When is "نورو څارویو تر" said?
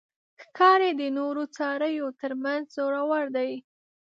1.17-2.31